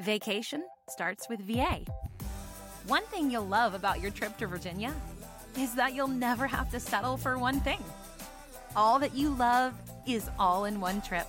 [0.00, 1.84] Vacation starts with VA.
[2.86, 4.94] One thing you'll love about your trip to Virginia
[5.56, 7.82] is that you'll never have to settle for one thing.
[8.76, 9.74] All that you love
[10.06, 11.26] is all in one trip.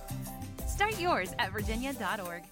[0.68, 2.44] Start yours at virginia.org.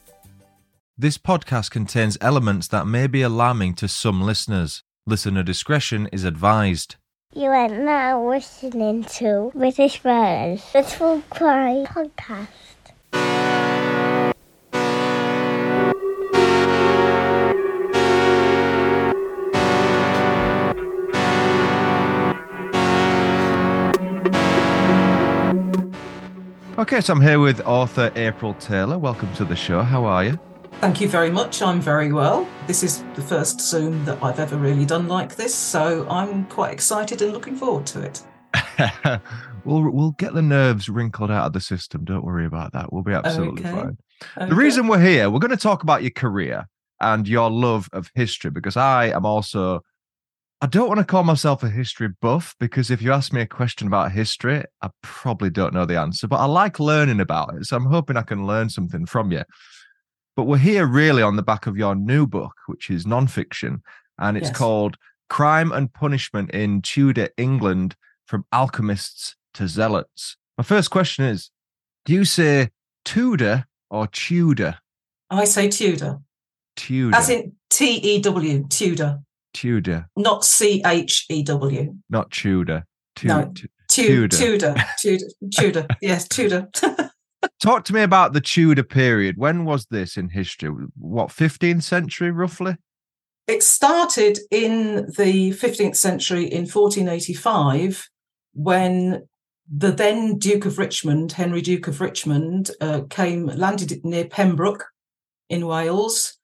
[0.96, 4.82] This podcast contains elements that may be alarming to some listeners.
[5.07, 6.96] Listener discretion is advised.
[7.32, 12.48] You are now listening to British Brothers Little Cry podcast.
[26.79, 29.00] Okay, so I'm here with author April Taylor.
[29.00, 29.82] Welcome to the show.
[29.82, 30.39] How are you?
[30.75, 31.61] Thank you very much.
[31.61, 32.47] I'm very well.
[32.69, 36.72] This is the first Zoom that I've ever really done like this, so I'm quite
[36.72, 38.22] excited and looking forward to it.
[39.64, 42.05] we'll we'll get the nerves wrinkled out of the system.
[42.05, 42.92] Don't worry about that.
[42.92, 43.72] We'll be absolutely Okay.
[43.72, 43.98] fine.
[44.36, 44.48] Okay.
[44.48, 46.69] The reason we're here, we're going to talk about your career
[47.00, 49.80] and your love of history because I am also
[50.61, 53.47] I don't want to call myself a history buff because if you ask me a
[53.47, 57.64] question about history, I probably don't know the answer, but I like learning about it.
[57.67, 59.45] So I'm hoping I can learn something from you.
[60.34, 63.83] But we're here really on the back of your new book, which is nonfiction,
[64.19, 64.56] and it's Yes.
[64.56, 64.97] called
[65.31, 67.95] Crime and Punishment in Tudor England
[68.27, 70.36] from Alchemists to Zealots.
[70.56, 71.51] My first question is
[72.05, 72.70] Do you say
[73.05, 74.79] Tudor or Tudor?
[75.31, 76.19] Oh, I say Tudor,
[76.75, 77.17] Tudor.
[77.17, 79.20] as in T E W, Tudor,
[79.62, 81.95] Tudor, not C H E W.
[82.09, 82.84] not Tudor.
[83.17, 83.51] Tu- No.
[83.55, 84.37] tu- Tu- Tudor.
[84.37, 85.87] Tudor, Tudor, Tudor.
[86.01, 86.69] Yes, Tudor.
[87.62, 89.36] Talk to me about the Tudor period.
[89.36, 90.70] When was this in history?
[90.97, 92.77] What, 15th century roughly?
[93.48, 98.09] It started in the 15th century in 1485
[98.53, 99.27] when
[99.75, 104.86] the then Duke of Richmond, Henry Duke of Richmond, uh, came, landed near Pembroke
[105.48, 106.38] in Wales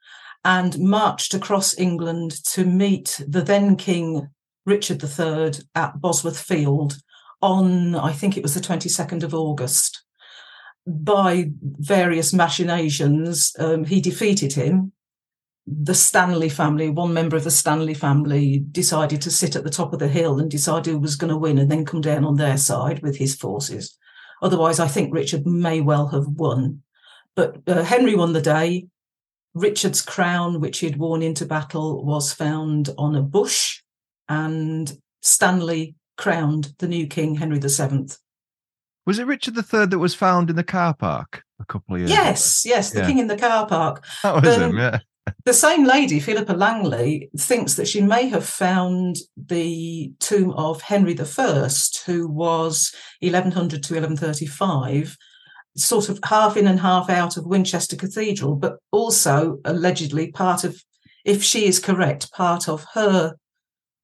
[0.45, 4.29] and marched across England to meet the then King
[4.67, 6.99] Richard III at Bosworth Field
[7.41, 10.03] on, I think it was the 22nd of August.
[10.87, 14.93] By various machinations, um, he defeated him
[15.67, 19.93] the Stanley family, one member of the Stanley family, decided to sit at the top
[19.93, 22.37] of the hill and decided who was going to win and then come down on
[22.37, 23.97] their side with his forces.
[24.43, 26.83] Otherwise, I think Richard may well have won.
[27.35, 28.89] But uh, Henry won the day.
[29.55, 33.81] Richard's crown, which he had worn into battle, was found on a bush,
[34.29, 34.93] and
[35.23, 38.07] Stanley crowned the new king, Henry VII.
[39.07, 42.11] Was it Richard III that was found in the car park a couple of years
[42.11, 43.07] Yes, yes, the Yeah.
[43.07, 44.05] king in the car park.
[44.23, 44.99] That was Um, him, yeah.
[45.45, 51.17] The same lady, Philippa Langley, thinks that she may have found the tomb of Henry
[51.19, 51.69] I,
[52.07, 52.93] who was
[53.23, 55.17] 1100 to 1135,
[55.77, 60.83] sort of half in and half out of Winchester Cathedral, but also allegedly part of,
[61.25, 63.35] if she is correct, part of her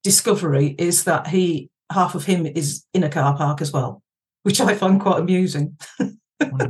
[0.02, 4.02] discovery is that he, half of him is in a car park as well,
[4.42, 5.76] which I find quite amusing.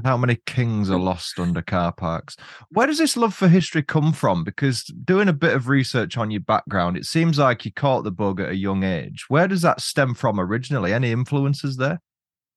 [0.04, 2.36] How many kings are lost under car parks.
[2.70, 4.42] Where does this love for history come from?
[4.42, 8.10] Because doing a bit of research on your background, it seems like you caught the
[8.10, 9.26] bug at a young age.
[9.28, 10.92] Where does that stem from originally?
[10.92, 12.00] Any influences there?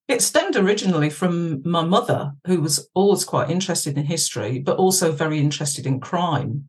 [0.07, 5.11] It stemmed originally from my mother, who was always quite interested in history, but also
[5.11, 6.67] very interested in crime.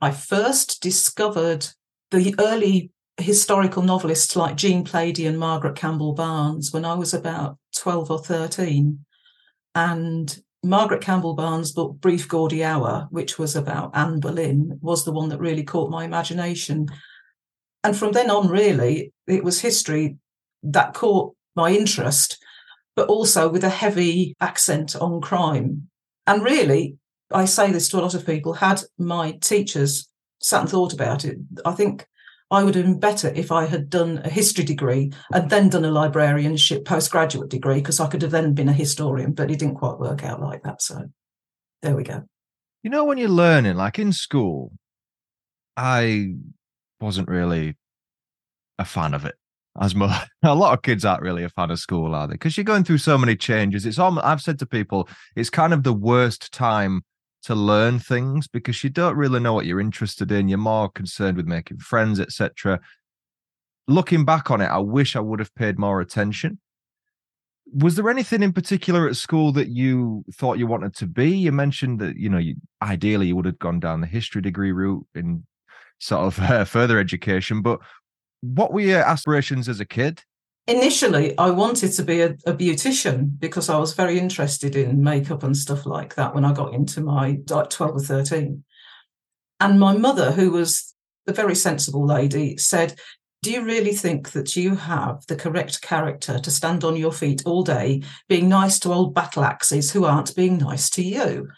[0.00, 1.66] I first discovered
[2.10, 7.58] the early historical novelists like Jean Plaidy and Margaret Campbell Barnes when I was about
[7.76, 9.04] 12 or 13.
[9.74, 15.12] And Margaret Campbell Barnes' book, Brief Gaudy Hour, which was about Anne Boleyn, was the
[15.12, 16.88] one that really caught my imagination.
[17.82, 20.16] And from then on, really, it was history
[20.62, 22.38] that caught my interest
[22.96, 25.88] but also with a heavy accent on crime.
[26.26, 26.96] And really,
[27.32, 30.08] I say this to a lot of people, had my teachers
[30.40, 32.06] sat and thought about it, I think
[32.50, 35.84] I would have been better if I had done a history degree and then done
[35.84, 39.76] a librarianship postgraduate degree, because I could have then been a historian, but it didn't
[39.76, 40.82] quite work out like that.
[40.82, 41.10] So
[41.82, 42.22] there we go.
[42.82, 44.72] You know, when you're learning, like in school,
[45.76, 46.34] I
[47.00, 47.76] wasn't really
[48.78, 49.34] a fan of it.
[49.80, 52.34] As much, a lot of kids aren't really a fan of school, are they?
[52.34, 53.86] Because you're going through so many changes.
[53.86, 57.02] It's almost, I've said to people, it's kind of the worst time
[57.44, 60.48] to learn things because you don't really know what you're interested in.
[60.48, 62.80] You're more concerned with making friends, etc.
[63.86, 66.58] Looking back on it, I wish I would have paid more attention.
[67.72, 71.36] Was there anything in particular at school that you thought you wanted to be?
[71.36, 74.72] You mentioned that you know, you, ideally, you would have gone down the history degree
[74.72, 75.44] route in
[75.98, 77.60] sort of uh, further education.
[77.60, 77.80] But
[78.44, 80.22] what were your aspirations as a kid?
[80.66, 85.42] Initially, I wanted to be a, a beautician because I was very interested in makeup
[85.42, 88.64] and stuff like that when I got into my like 12 or 13.
[89.60, 90.94] And my mother, who was
[91.26, 92.94] a very sensible lady, said,
[93.42, 97.42] do you really think that you have the correct character to stand on your feet
[97.44, 101.48] all day being nice to old battle axes who aren't being nice to you?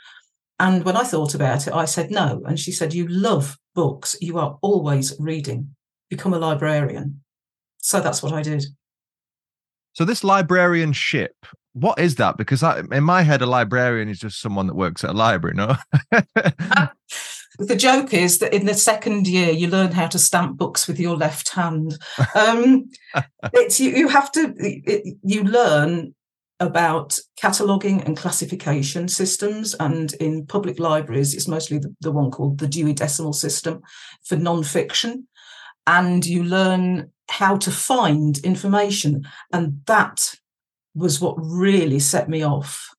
[0.58, 2.42] And when I thought about it, I said no.
[2.44, 4.16] And she said, You love books.
[4.20, 5.76] You are always reading.
[6.08, 7.22] Become a librarian.
[7.78, 8.64] So that's what I did.
[9.92, 11.34] So, this librarianship,
[11.72, 12.36] what is that?
[12.36, 15.56] Because I, in my head, a librarian is just someone that works at a library,
[15.56, 15.76] no?
[17.58, 21.00] the joke is that in the second year you learn how to stamp books with
[21.00, 21.98] your left hand
[22.34, 22.90] um,
[23.54, 26.14] it's you, you have to it, you learn
[26.58, 32.58] about cataloging and classification systems and in public libraries it's mostly the, the one called
[32.58, 33.80] the dewey decimal system
[34.24, 35.26] for non-fiction
[35.86, 40.34] and you learn how to find information and that
[40.94, 42.94] was what really set me off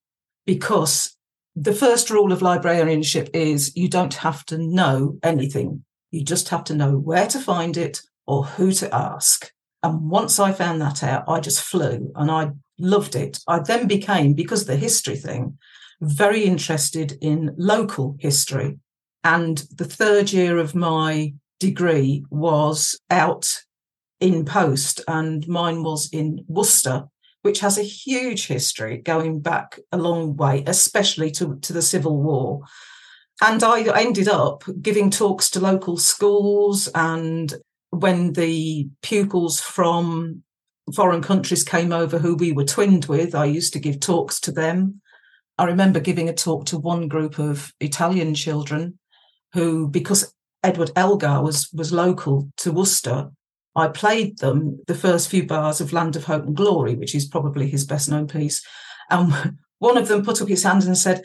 [0.46, 1.18] because
[1.56, 5.84] the first rule of librarianship is you don't have to know anything.
[6.12, 9.52] You just have to know where to find it or who to ask.
[9.82, 13.40] And once I found that out, I just flew and I loved it.
[13.48, 15.58] I then became, because the history thing,
[16.00, 18.78] very interested in local history.
[19.24, 23.50] And the third year of my degree was out
[24.20, 27.08] in post, and mine was in Worcester,
[27.42, 32.22] which has a huge history going back a long way, especially to, to the Civil
[32.22, 32.62] War.
[33.42, 36.90] And I ended up giving talks to local schools.
[36.96, 37.54] And
[37.92, 40.44] when the pupils from
[40.96, 44.52] foreign countries came over who we were twinned with, I used to give talks to
[44.52, 45.02] them.
[45.60, 49.00] I remember giving a talk to one group of Italian children
[49.54, 50.34] who, because
[50.64, 53.32] Edward Elgar was, was local to Worcester,
[53.78, 57.26] I played them the first few bars of Land of Hope and Glory, which is
[57.26, 58.66] probably his best known piece.
[59.12, 61.22] And one of them put up his hand and said,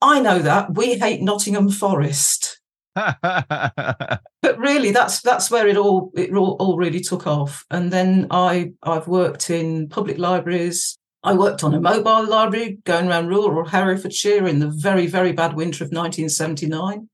[0.00, 0.74] I know that.
[0.74, 2.60] We hate Nottingham Forest.
[2.94, 4.22] but
[4.56, 8.72] really that's that's where it all it all, all really took off and then i
[8.82, 14.48] i've worked in public libraries i worked on a mobile library going around rural herefordshire
[14.48, 17.08] in the very very bad winter of 1979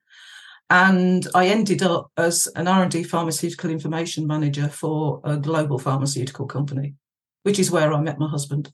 [0.75, 6.95] and I ended up as an R&D pharmaceutical information manager for a global pharmaceutical company,
[7.45, 8.73] which is where I met my husband.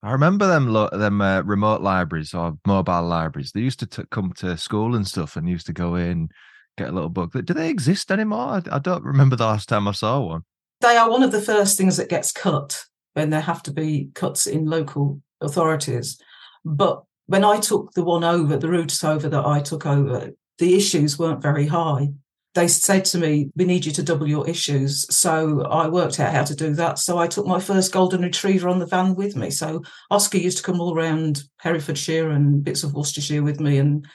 [0.00, 3.50] I remember them them uh, remote libraries or mobile libraries.
[3.50, 6.28] They used to t- come to school and stuff, and used to go in,
[6.76, 7.32] get a little book.
[7.32, 8.62] Do they exist anymore?
[8.70, 10.42] I, I don't remember the last time I saw one.
[10.82, 12.80] They are one of the first things that gets cut
[13.14, 16.16] when there have to be cuts in local authorities.
[16.64, 20.74] But when I took the one over, the routes over that I took over, the
[20.74, 22.08] issues weren't very high.
[22.54, 25.06] They said to me, We need you to double your issues.
[25.14, 26.98] So I worked out how to do that.
[26.98, 29.50] So I took my first golden retriever on the van with me.
[29.50, 34.06] So Oscar used to come all around Herefordshire and bits of Worcestershire with me and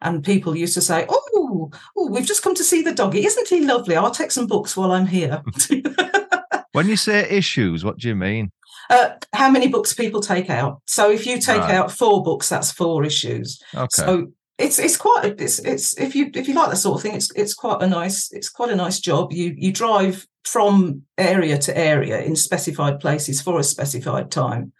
[0.00, 3.26] and people used to say, "Oh, oh, we've just come to see the doggy.
[3.26, 3.96] Isn't he lovely?
[3.96, 5.42] I'll take some books while I'm here."
[6.72, 8.52] when you say issues, what do you mean?
[8.90, 10.80] Uh, how many books people take out?
[10.86, 11.74] So if you take right.
[11.74, 13.60] out four books, that's four issues.
[13.74, 13.88] Okay.
[13.90, 17.14] So it's it's quite it's it's if you if you like that sort of thing,
[17.14, 19.32] it's it's quite a nice it's quite a nice job.
[19.32, 24.72] You you drive from area to area in specified places for a specified time.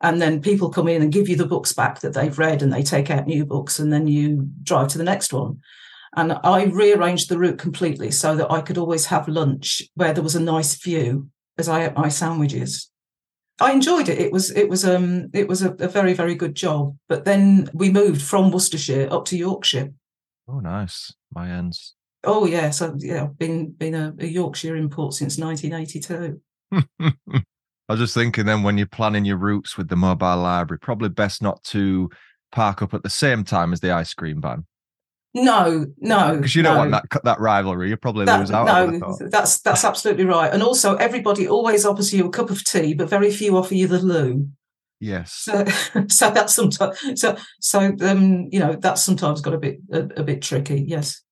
[0.00, 2.72] And then people come in and give you the books back that they've read and
[2.72, 5.60] they take out new books and then you drive to the next one.
[6.16, 10.22] And I rearranged the route completely so that I could always have lunch where there
[10.22, 12.90] was a nice view as I ate my sandwiches.
[13.60, 14.18] I enjoyed it.
[14.18, 16.96] It was it was um it was a, a, very very good job.
[17.08, 19.92] But then we moved from Worcestershire up to Yorkshire.
[20.48, 21.12] Oh, nice.
[21.32, 21.94] My ends.
[22.24, 26.40] Oh yeah, so yeah, I've been been a, a Yorkshire import since 1982.
[27.88, 31.08] I was just thinking then when you're planning your routes with the mobile library, probably
[31.08, 32.10] best not to
[32.52, 34.66] park up at the same time as the ice cream van.
[35.34, 36.78] No, no, because you don't no.
[36.78, 37.90] want that that rivalry.
[37.90, 38.66] You probably that, lose out.
[38.66, 40.52] No, that's that's absolutely right.
[40.52, 43.86] And also, everybody always offers you a cup of tea, but very few offer you
[43.86, 44.48] the loo.
[45.00, 45.32] Yes.
[45.32, 45.64] So,
[46.08, 50.22] so that's sometimes so so um you know that's sometimes got a bit a, a
[50.22, 50.82] bit tricky.
[50.86, 51.22] Yes,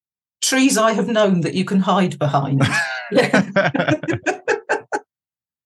[0.43, 2.62] trees I have known that you can hide behind.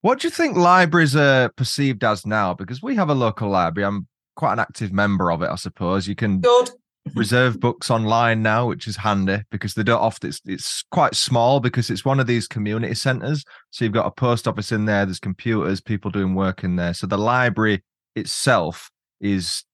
[0.02, 2.54] what do you think libraries are perceived as now?
[2.54, 3.86] Because we have a local library.
[3.86, 4.06] I'm
[4.36, 6.06] quite an active member of it, I suppose.
[6.06, 6.70] You can Good
[7.14, 10.28] reserve books online now, which is handy because they don't often.
[10.28, 13.44] It's, it's quite small because it's one of these community centres.
[13.70, 15.04] So you've got a post office in there.
[15.04, 16.94] There's computers, people doing work in there.
[16.94, 17.82] So the library
[18.16, 18.90] itself
[19.20, 19.64] is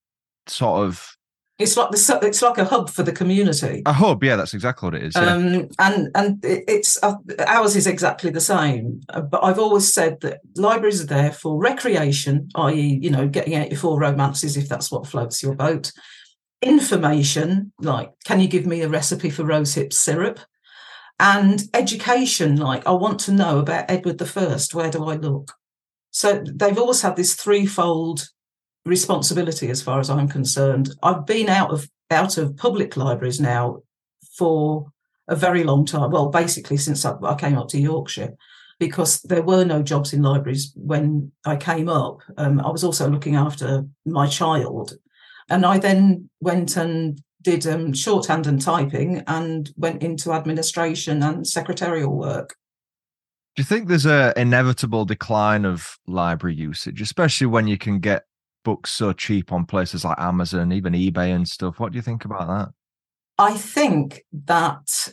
[0.47, 1.13] sort of.
[1.59, 3.83] It's like the it's like a hub for the community.
[3.87, 5.15] A hub, yeah, that's exactly what it is.
[5.17, 5.33] Yeah.
[5.33, 7.15] Um, and and it's uh,
[7.47, 9.01] ours is exactly the same.
[9.09, 13.55] Uh, but I've always said that libraries are there for recreation, i.e., you know, getting
[13.55, 15.93] out your four romances if that's what floats your boat
[16.63, 20.41] information, like, can you give me a recipe for rosehip syrup?
[21.19, 25.53] And education, like, I want to know about Edward the first Where do I look?
[26.11, 28.29] So they've always had this threefold
[28.85, 30.95] responsibility, as far as I'm concerned.
[31.03, 33.83] I've been out of out of public libraries now
[34.39, 34.87] for
[35.29, 36.11] a very long time.
[36.11, 38.35] Well, basically since I, I came up to Yorkshire,
[38.79, 42.21] because there were no jobs in libraries when I came up.
[42.37, 44.93] Um, I was also looking after my child,
[45.49, 51.47] and I then went and did um, shorthand and typing and went into administration and
[51.47, 52.57] secretarial work.
[53.55, 58.25] Do you think there's a inevitable decline of library usage, especially when you can get
[58.65, 61.79] books so cheap on places like Amazon, even eBay and stuff?
[61.79, 62.73] What do you think about that?
[63.39, 65.13] I think that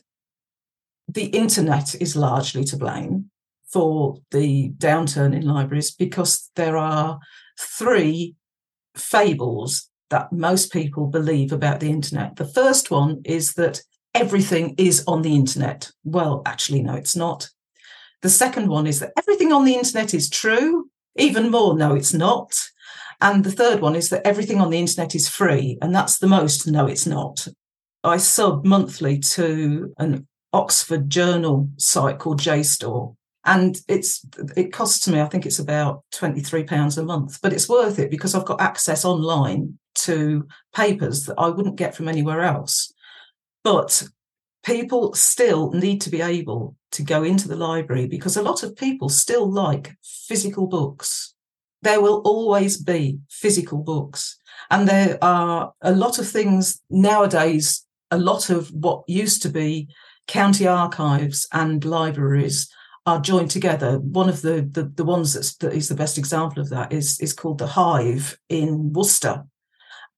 [1.08, 3.30] the internet is largely to blame
[3.72, 7.20] for the downturn in libraries because there are
[7.60, 8.36] three
[8.96, 12.36] fables that most people believe about the internet.
[12.36, 13.82] The first one is that
[14.14, 15.90] everything is on the internet.
[16.04, 17.50] Well, actually, no, it's not.
[18.22, 20.88] The second one is that everything on the internet is true.
[21.16, 22.54] Even more, no, it's not.
[23.22, 25.80] And the third one is that everything on the internet is free.
[25.82, 27.48] And that's the most, no, it's not.
[28.04, 33.16] I sub monthly to an Oxford Journal site called JSTOR,
[33.46, 37.70] and it's it costs me i think it's about 23 pounds a month but it's
[37.70, 42.42] worth it because i've got access online to papers that i wouldn't get from anywhere
[42.42, 42.94] else
[43.64, 44.04] but
[44.64, 48.76] people still need to be able to go into the library because a lot of
[48.76, 51.34] people still like physical books
[51.82, 54.40] there will always be physical books
[54.72, 59.88] and there are a lot of things nowadays a lot of what used to be
[60.28, 62.70] county archives and libraries
[63.06, 64.00] are joined together.
[64.00, 67.20] One of the the, the ones that's, that is the best example of that is
[67.20, 69.46] is called the Hive in Worcester.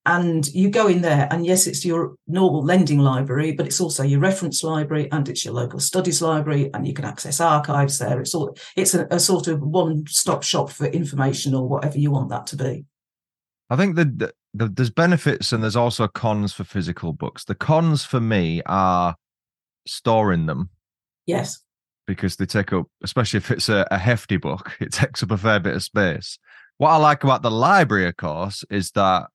[0.05, 4.03] And you go in there, and yes, it's your normal lending library, but it's also
[4.03, 8.19] your reference library and it's your local studies library, and you can access archives there.
[8.19, 12.29] It's all it's a, a sort of one-stop shop for information or whatever you want
[12.29, 12.85] that to be.
[13.69, 17.45] I think that the, the, there's benefits and there's also cons for physical books.
[17.45, 19.15] The cons for me are
[19.88, 20.69] storing them.
[21.25, 21.63] Yes
[22.05, 25.38] because they take up, especially if it's a, a hefty book, it takes up a
[25.38, 26.38] fair bit of space.
[26.77, 29.27] What I like about the library, of course, is that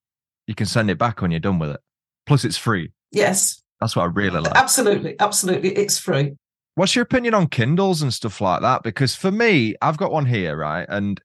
[0.50, 1.80] you can send it back when you're done with it.
[2.26, 2.90] Plus, it's free.
[3.12, 3.62] Yes.
[3.80, 4.56] That's what I really like.
[4.56, 5.14] Absolutely.
[5.20, 5.70] Absolutely.
[5.76, 6.32] It's free.
[6.74, 8.82] What's your opinion on Kindles and stuff like that?
[8.82, 10.86] Because for me, I've got one here, right?
[10.88, 11.20] And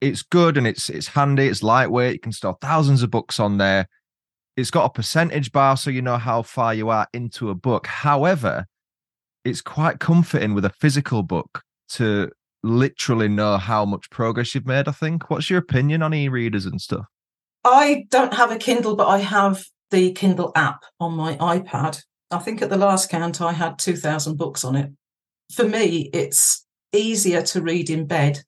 [0.00, 3.58] it's good and it's it's handy, it's lightweight, you can store thousands of books on
[3.58, 3.88] there.
[4.56, 7.88] It's got a percentage bar so you know how far you are into a book.
[7.88, 8.66] However,
[9.44, 12.30] it's quite comforting with a physical book to
[12.62, 14.86] literally know how much progress you've made.
[14.86, 15.28] I think.
[15.28, 17.06] What's your opinion on e-readers and stuff?
[17.64, 22.02] I don't have a Kindle, but I have the Kindle app on my iPad.
[22.30, 24.90] I think at the last count, I had 2,000 books on it.
[25.52, 28.42] For me, it's easier to read in bed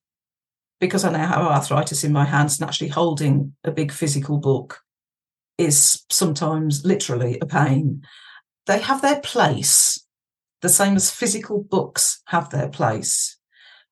[0.80, 4.80] because I now have arthritis in my hands and actually holding a big physical book
[5.56, 8.02] is sometimes literally a pain.
[8.66, 10.06] They have their place
[10.62, 13.36] the same as physical books have their place.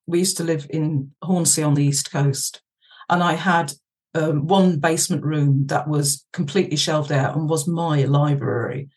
[0.06, 2.62] We used to live in Hornsea on the East Coast,
[3.08, 3.74] and I had
[4.14, 8.88] um, one basement room that was completely shelved out and was my library.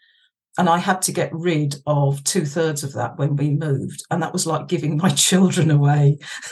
[0.59, 4.03] And I had to get rid of two thirds of that when we moved.
[4.09, 6.17] And that was like giving my children away.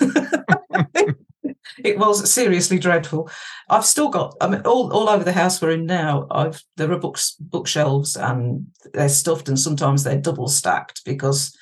[1.84, 3.29] it was seriously dreadful.
[3.69, 6.91] I've still got, I mean, all, all over the house we're in now, I've there
[6.91, 11.55] are books bookshelves and they're stuffed and sometimes they're double stacked because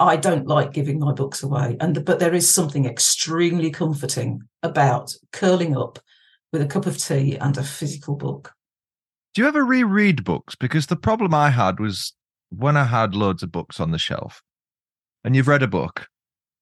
[0.00, 1.76] I don't like giving my books away.
[1.80, 5.98] And but there is something extremely comforting about curling up
[6.54, 8.52] with a cup of tea and a physical book.
[9.34, 10.54] Do you ever reread books?
[10.54, 12.14] Because the problem I had was
[12.50, 14.40] when I had loads of books on the shelf,
[15.24, 16.06] and you've read a book,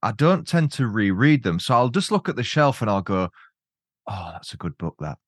[0.03, 1.61] I don't tend to reread them.
[1.61, 3.29] So I'll just look at the shelf and I'll go,
[4.09, 5.19] oh, that's a good book, that.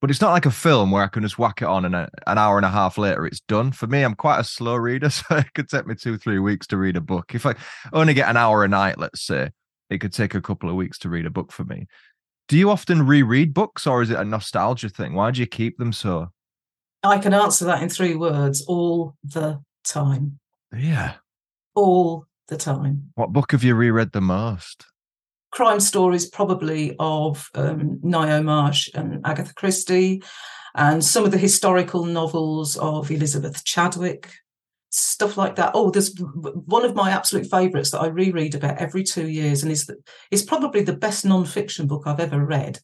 [0.00, 2.08] But it's not like a film where I can just whack it on and a,
[2.26, 3.72] an hour and a half later it's done.
[3.72, 5.10] For me, I'm quite a slow reader.
[5.10, 7.34] So it could take me two, three weeks to read a book.
[7.34, 7.56] If I
[7.92, 9.50] only get an hour a night, let's say,
[9.90, 11.86] it could take a couple of weeks to read a book for me.
[12.48, 15.14] Do you often reread books or is it a nostalgia thing?
[15.14, 16.30] Why do you keep them so?
[17.02, 20.38] I can answer that in three words all the time.
[20.76, 21.14] Yeah.
[21.74, 23.12] All the time.
[23.14, 24.86] What book have you reread the most?
[25.52, 30.22] Crime stories, probably of um, Ngaio Marsh and Agatha Christie,
[30.74, 34.32] and some of the historical novels of Elizabeth Chadwick,
[34.94, 35.72] stuff like that.
[35.74, 39.72] Oh, there's one of my absolute favourites that I reread about every two years, and
[39.72, 39.90] is
[40.30, 42.78] is probably the best non-fiction book I've ever read.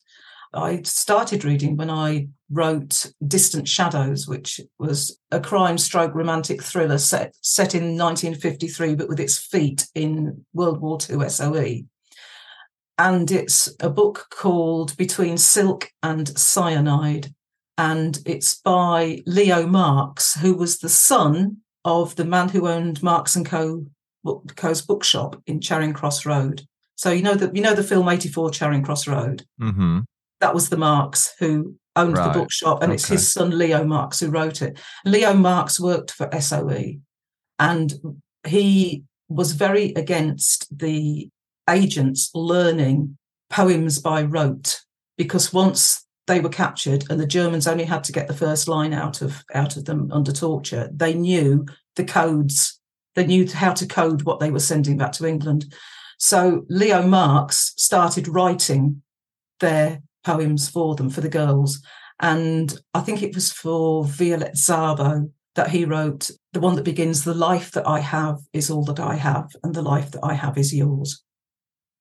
[0.52, 6.98] I started reading when I wrote Distant Shadows, which was a crime stroke romantic thriller
[6.98, 11.82] set set in 1953, but with its feet in World War II SOE.
[12.98, 17.32] And it's a book called Between Silk and Cyanide.
[17.78, 23.36] And it's by Leo Marks, who was the son of the man who owned Marks
[23.36, 23.86] and Co.
[24.56, 26.62] Co's bookshop in Charing Cross Road.
[26.96, 29.44] So you know that you know the film 84 Charing Cross Road.
[29.60, 30.00] Mm-hmm.
[30.40, 32.32] That was the Marks who owned Right.
[32.32, 34.78] the bookshop, and it's his son Leo Marks who wrote it.
[35.04, 36.96] Leo Marks worked for SOE,
[37.58, 37.94] and
[38.46, 41.28] he was very against the
[41.68, 43.16] agents learning
[43.48, 44.80] poems by rote
[45.16, 48.92] because once they were captured and the Germans only had to get the first line
[48.92, 52.78] out of out of them under torture, they knew the codes.
[53.16, 55.74] They knew how to code what they were sending back to England.
[56.18, 59.02] So Leo Marks started writing
[59.58, 61.82] their poems for them, for the girls.
[62.20, 67.24] And I think it was for Violet Szabo that he wrote the one that begins,
[67.24, 70.34] The life that I have is all that I have, and the life that I
[70.34, 71.24] have is yours.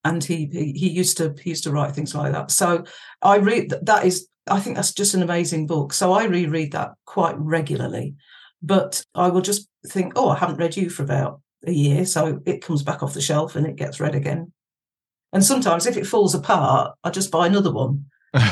[0.03, 2.51] And he he, used to he used to write things like that.
[2.51, 2.85] So
[3.21, 5.93] I read that is I think that's just an amazing book.
[5.93, 8.15] So I reread that quite regularly.
[8.61, 12.05] But I will just think, oh, I haven't read you for about a year.
[12.05, 14.51] So it comes back off the shelf and it gets read again.
[15.31, 18.05] And sometimes if it falls apart, I just buy another one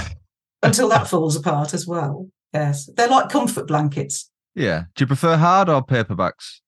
[0.63, 2.30] until that falls apart as well.
[2.54, 2.89] Yes.
[2.96, 4.30] They're like comfort blankets.
[4.56, 4.84] yeah.
[4.96, 6.62] Do you prefer hard or paperbacks?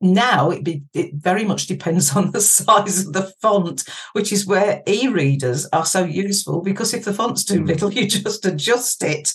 [0.00, 4.46] Now it be it very much depends on the size of the font, which is
[4.46, 7.66] where e-readers are so useful because if the font's too Mm.
[7.66, 9.32] little, you just adjust it.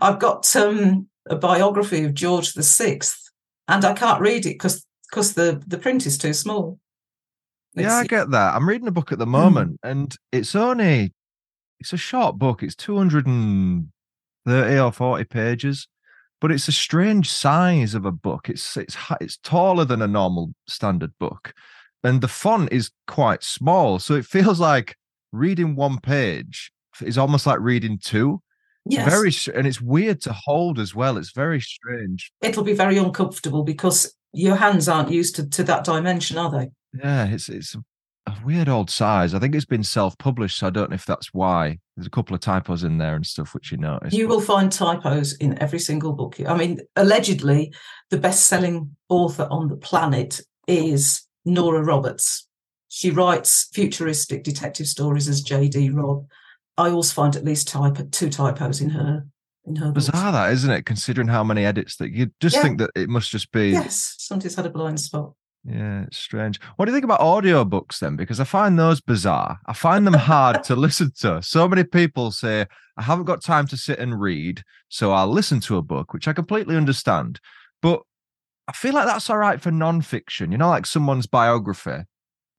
[0.00, 3.30] I've got um, a biography of George the Sixth,
[3.68, 6.78] and I can't read it because because the the print is too small.
[7.74, 8.54] Yeah, I get that.
[8.54, 9.20] I'm reading a book at Hmm.
[9.20, 11.14] the moment, and it's only
[11.80, 12.62] it's a short book.
[12.62, 15.88] It's 230 or 40 pages,
[16.42, 18.50] but it's a strange size of a book.
[18.50, 21.54] It's it's it's taller than a normal standard book,
[22.02, 24.96] and the font is quite small, so it feels like
[25.30, 28.42] reading one page is almost like reading two.
[28.84, 29.08] yes.
[29.08, 31.16] Very and it's weird to hold as well.
[31.16, 32.32] It's very strange.
[32.42, 36.70] it'll be very uncomfortable because your hands aren't used to, to that dimension, are they?
[36.92, 37.76] Yeah, it's it's
[38.26, 39.34] a, weird old size.
[39.34, 41.78] I think it's been self-published, so I don't know if that's why.
[41.96, 44.14] There's a couple of typos in there and stuff which you notice.
[44.14, 46.36] You will find typos in every single book.
[46.46, 47.72] I mean, allegedly,
[48.10, 52.48] the best selling author on the planet is Nora Roberts.
[52.88, 55.90] She writes futuristic detective stories as J.D.
[55.90, 56.26] Robb.
[56.76, 59.26] I always find at least typo, two typos in her
[59.64, 60.06] in her books.
[60.06, 60.86] bizarre that, isn't it?
[60.86, 62.62] Considering how many edits that you just Yeah.
[62.62, 63.70] think that it must just be.
[63.70, 65.34] Yes, somebody's had a blind spot.
[65.64, 66.60] Yeah, it's strange.
[66.76, 68.16] What do you think about audiobooks then?
[68.16, 69.60] Because I find those bizarre.
[69.66, 71.40] I find them hard to listen to.
[71.42, 75.60] So many people say, I haven't got time to sit and read, so I'll listen
[75.60, 77.38] to a book, which I completely understand.
[77.80, 78.02] But
[78.66, 82.04] I feel like that's all right for non-fiction, you know, like someone's biography.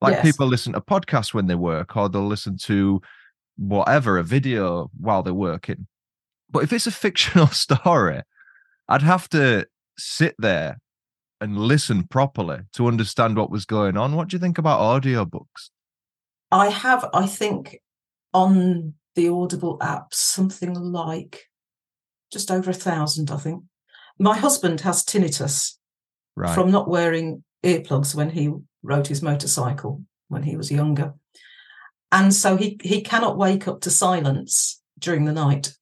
[0.01, 0.25] Like Yes.
[0.25, 3.01] people listen to podcasts when they work, or they'll listen to
[3.57, 5.87] whatever, a video while they're working.
[6.49, 8.21] But if it's a fictional story,
[8.87, 9.65] I'd have to
[9.97, 10.79] sit there
[11.43, 14.15] and listen properly to understand what was going on.
[14.15, 15.71] What do you think about audiobooks?
[16.49, 17.79] I have, I think,
[18.33, 21.49] on the Audible app, something like
[22.31, 23.63] just over a thousand, I think.
[24.17, 25.73] My husband has tinnitus
[26.35, 26.55] Right.
[26.55, 28.51] from not wearing earplugs when he
[28.81, 31.13] rode his motorcycle when he was younger.
[32.11, 35.75] And so he, he cannot wake up to silence during the night.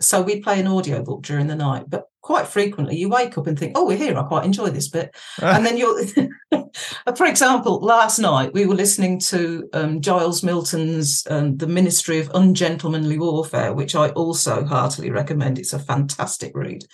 [0.00, 3.58] So we play an audiobook during the night, but quite frequently you wake up and
[3.58, 4.18] think, oh, we're here.
[4.18, 5.14] I quite enjoy this bit.
[5.42, 6.06] and then you're,
[7.16, 12.30] for example, last night we were listening to um, Giles Milton's um, The Ministry of
[12.34, 15.58] Ungentlemanly Warfare, which I also heartily recommend.
[15.58, 16.86] It's a fantastic read.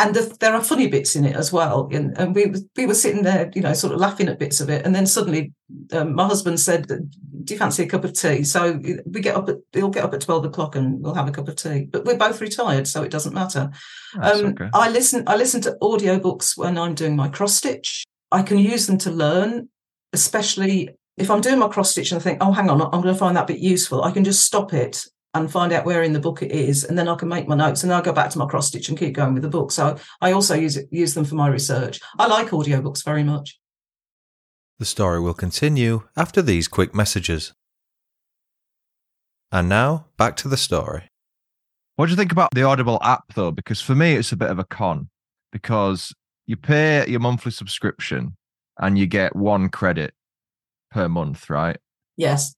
[0.00, 1.88] And the, there are funny bits in it as well.
[1.92, 4.70] And, and we we were sitting there, you know, sort of laughing at bits of
[4.70, 4.86] it.
[4.86, 5.52] And then suddenly,
[5.92, 9.48] um, my husband said, "Do you fancy a cup of tea?" So we get up
[9.48, 11.88] at he'll get up at twelve o'clock and we'll have a cup of tea.
[11.90, 13.70] But we're both retired, so it doesn't matter.
[14.20, 14.68] Um, okay.
[14.72, 15.24] I listen.
[15.26, 18.04] I listen to audiobooks when I'm doing my cross stitch.
[18.30, 19.68] I can use them to learn,
[20.12, 23.14] especially if I'm doing my cross stitch and I think, oh, hang on, I'm going
[23.14, 24.04] to find that bit useful.
[24.04, 25.04] I can just stop it
[25.40, 27.56] and find out where in the book it is, and then I can make my
[27.56, 29.48] notes, and then I'll go back to my cross stitch and keep going with the
[29.48, 29.72] book.
[29.72, 32.00] So I also use it, use them for my research.
[32.18, 33.58] I like audiobooks very much.
[34.78, 37.52] The story will continue after these quick messages.
[39.50, 41.10] And now, back to the story.
[41.96, 43.50] What do you think about the Audible app though?
[43.50, 45.08] Because for me, it's a bit of a con
[45.50, 46.14] because
[46.46, 48.36] you pay your monthly subscription
[48.78, 50.14] and you get one credit
[50.92, 51.76] per month, right?
[52.16, 52.54] Yes,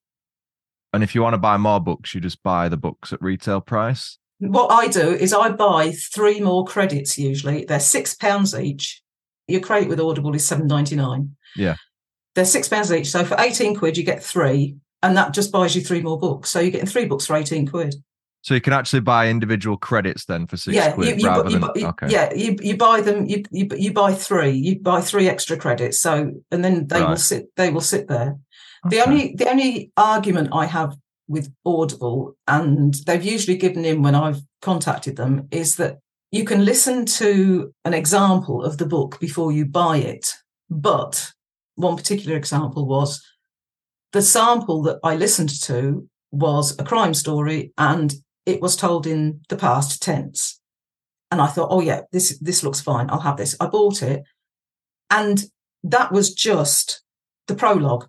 [0.92, 3.60] And if you want to buy more books, you just buy the books at retail
[3.60, 4.18] price.
[4.38, 7.64] What I do is I buy three more credits usually.
[7.64, 9.02] They're six pounds each.
[9.46, 11.36] Your credit with Audible is seven ninety nine.
[11.56, 11.76] Yeah.
[12.34, 13.08] They're six pounds each.
[13.08, 16.50] So for 18 quid, you get three, and that just buys you three more books.
[16.50, 17.94] So you're getting three books for 18 quid.
[18.42, 21.50] So you can actually buy individual credits then for six yeah, quid you, you, rather
[21.50, 22.08] than you, okay.
[22.08, 26.00] yeah, you, you buy them, you, you you buy three, you buy three extra credits.
[26.00, 28.38] So and then they will sit they will sit there.
[28.88, 30.96] The only the only argument I have
[31.28, 35.98] with Audible, and they've usually given in when I've contacted them, is that
[36.32, 40.32] you can listen to an example of the book before you buy it.
[40.68, 41.32] But
[41.74, 43.22] one particular example was
[44.12, 48.14] the sample that I listened to was a crime story and
[48.46, 50.60] it was told in the past tense.
[51.30, 53.08] And I thought, oh yeah, this this looks fine.
[53.10, 53.56] I'll have this.
[53.60, 54.22] I bought it.
[55.10, 55.44] And
[55.84, 57.02] that was just
[57.46, 58.08] the prologue.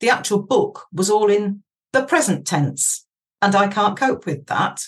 [0.00, 3.06] The actual book was all in the present tense.
[3.42, 4.82] And I can't cope with that.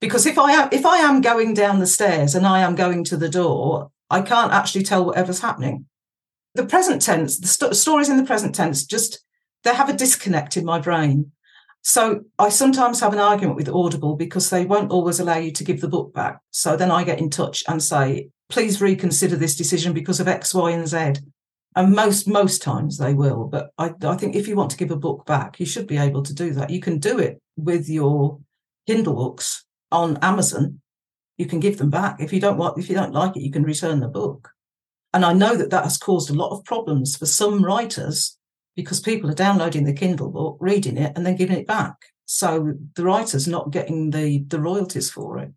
[0.00, 3.04] Because if I am if I am going down the stairs and I am going
[3.04, 5.86] to the door, I can't actually tell whatever's happening.
[6.54, 9.24] The present tense, the sto- stories in the present tense, just
[9.64, 11.32] they have a disconnect in my brain.
[11.82, 15.64] So I sometimes have an argument with Audible because they won't always allow you to
[15.64, 16.40] give the book back.
[16.50, 20.54] So then I get in touch and say, please reconsider this decision because of X,
[20.54, 21.14] Y, and Z.
[21.76, 23.46] And most most times they will.
[23.46, 25.96] But I, I think if you want to give a book back, you should be
[25.96, 26.70] able to do that.
[26.70, 28.38] You can do it with your
[28.86, 30.80] Kindle books on Amazon.
[31.36, 32.20] You can give them back.
[32.20, 34.50] If you don't want, if you don't like it, you can return the book.
[35.12, 38.36] And I know that that has caused a lot of problems for some writers
[38.76, 41.94] because people are downloading the Kindle book, reading it, and then giving it back.
[42.26, 45.52] So the writer's not getting the the royalties for it.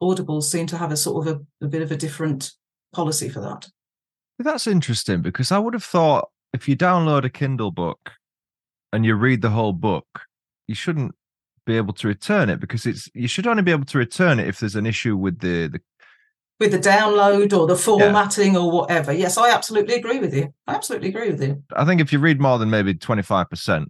[0.00, 2.52] Audible seem to have a sort of a, a bit of a different
[2.92, 3.68] policy for that.
[4.38, 8.12] That's interesting because I would have thought if you download a Kindle book
[8.92, 10.06] and you read the whole book,
[10.66, 11.14] you shouldn't
[11.66, 14.48] be able to return it because it's you should only be able to return it
[14.48, 15.80] if there's an issue with the, the
[16.60, 19.12] With the download or the formatting or whatever.
[19.12, 20.54] Yes, I absolutely agree with you.
[20.66, 21.62] I absolutely agree with you.
[21.76, 23.86] I think if you read more than maybe 25%,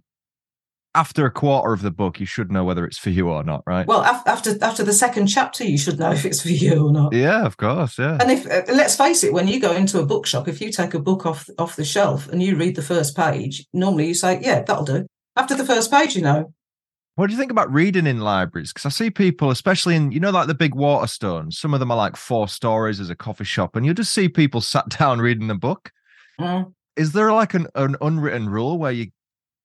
[0.95, 3.63] after a quarter of the book, you should know whether it's for you or not,
[3.67, 3.85] right?
[3.85, 6.91] Well, af- after after the second chapter, you should know if it's for you or
[6.91, 7.13] not.
[7.13, 7.99] yeah, of course.
[7.99, 8.17] Yeah.
[8.19, 10.93] And if uh, let's face it, when you go into a bookshop, if you take
[10.93, 14.39] a book off off the shelf and you read the first page, normally you say,
[14.41, 16.51] "Yeah, that'll do." After the first page, you know,
[17.15, 18.73] What do you think about reading in libraries?
[18.73, 21.91] Because I see people, especially in, you know, like the big Waterstones, some of them
[21.91, 25.19] are like four stories as a coffee shop, and you just see people sat down
[25.19, 25.91] reading the book.
[26.39, 26.73] Mm.
[26.95, 29.07] Is there like an, an unwritten rule where you,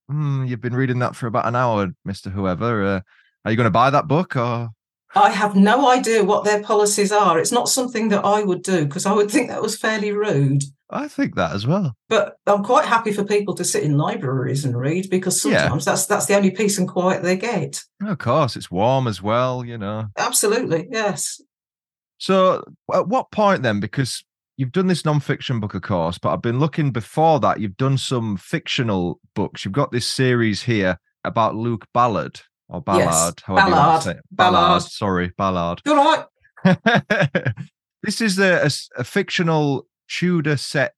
[0.08, 2.30] hmm, you've been reading that for about an hour, Mr.
[2.30, 2.84] Whoever?
[2.84, 3.00] Uh,
[3.44, 4.70] are you going to buy that book or?
[5.16, 7.38] I have no idea what their policies are.
[7.38, 10.64] It's not something that I would do because I would think that was fairly rude.
[10.90, 11.94] I think that as well.
[12.08, 15.60] But I'm quite happy for people to sit in libraries and read because Yeah.
[15.62, 17.80] sometimes that's that's the only peace and quiet they get.
[18.04, 20.06] Of course, it's warm as well, you know.
[20.18, 21.40] Absolutely, yes.
[22.18, 23.78] So, at what point then?
[23.80, 24.24] Because
[24.56, 27.60] you've done this non-fiction book, of course, but I've been looking before that.
[27.60, 29.64] You've done some fictional books.
[29.64, 34.16] You've got this series here about Luke Ballard or Ballard, however you want to say
[34.16, 34.24] it.
[34.30, 34.82] Ballard.
[34.82, 35.80] Sorry, Ballard.
[35.84, 36.24] You're right.
[38.02, 40.94] this is a a fictional Tudor set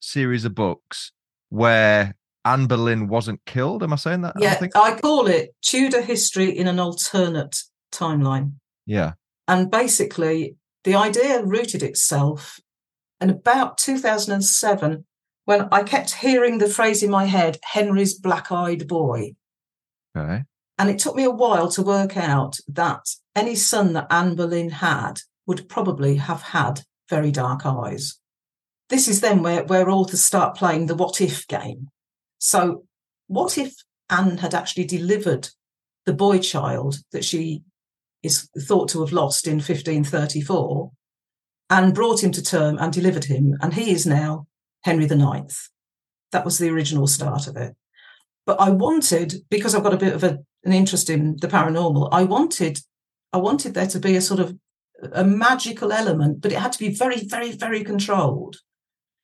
[0.00, 1.12] series of books
[1.50, 3.82] where Anne Boleyn wasn't killed.
[3.82, 4.34] Am I saying that?
[4.36, 8.54] I Yeah, think- I call it Tudor history in an alternate timeline.
[8.86, 9.12] yeah.
[9.48, 12.60] And basically, the idea rooted itself
[13.20, 15.04] in about 2007
[15.44, 19.34] when I kept hearing the phrase in my head, Henry's black eyed boy.
[20.16, 20.44] Okay.
[20.78, 23.04] And it took me a while to work out that
[23.34, 28.18] any son that Anne Boleyn had would probably have had very dark eyes.
[28.88, 31.88] This is then where, where authors start playing the what if game.
[32.38, 32.84] So,
[33.26, 33.74] what if
[34.08, 35.48] Anne had actually delivered
[36.06, 37.62] the boy child that she
[38.22, 40.90] is thought to have lost in 1534
[41.70, 43.56] and brought him to term and delivered him?
[43.62, 44.46] And he is now
[44.82, 45.70] Henry IX.
[46.32, 47.74] That was the original start of it.
[48.46, 52.08] But I wanted, because I've got a bit of a, an interest in the paranormal,
[52.12, 52.80] I wanted,
[53.32, 54.56] I wanted there to be a sort of
[55.12, 58.56] a magical element, but it had to be very, very, very controlled.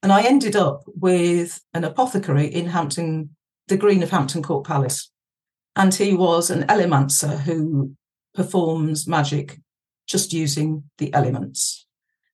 [0.02, 3.30] And I ended up with an apothecary in Hampton,
[3.68, 5.10] the Green of Hampton Court Palace.
[5.74, 7.92] And he was an elemancer who
[8.34, 9.58] performs magic
[10.06, 11.85] just using the elements.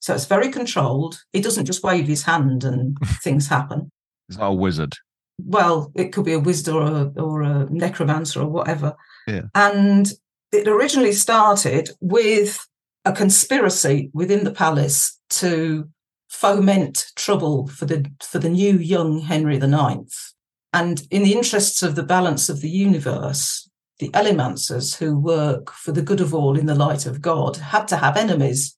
[0.02, 1.22] So it's very controlled.
[1.32, 3.88] He doesn't just wave his hand and things happen
[4.28, 4.94] It's not a wizard.
[5.38, 8.96] well, it could be a wizard or a, or a necromancer or whatever.
[9.28, 9.42] Yeah.
[9.54, 10.12] And
[10.50, 12.58] it originally started with
[13.04, 15.88] a conspiracy within the palace to
[16.28, 20.34] foment trouble for the for the new young Henry IX.
[20.72, 25.92] And in the interests of the balance of the universe, the Ellimancers who work for
[25.92, 28.76] the good of all in the light of God had to have enemies.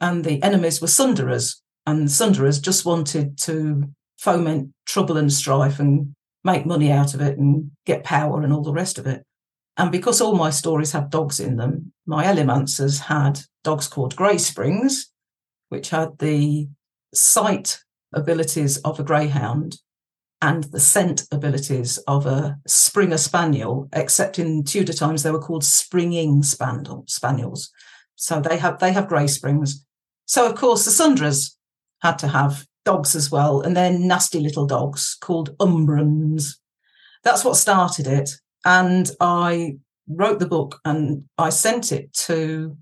[0.00, 6.14] And the enemies were Sunderers, And Sunderers just wanted to foment trouble and strife and
[6.42, 9.24] make money out of it and get power and all the rest of it.
[9.76, 14.38] And because all my stories had dogs in them, my Ellimancers had dogs called Grey
[14.38, 15.10] Springs,
[15.68, 16.68] which had the
[17.12, 17.80] sight
[18.12, 19.78] abilities of a greyhound
[20.40, 25.64] and the scent abilities of a Springer Spaniel, except in Tudor times they were called
[25.64, 27.70] springing spaniel, spaniels.
[28.16, 29.84] So they have they have grey springs.
[30.26, 31.56] So of course the Sunderers
[32.02, 36.60] had to have dogs as well, and they're nasty little dogs called Umbrans.
[37.22, 38.30] That's what started it.
[38.64, 42.76] And I wrote the book and I sent it to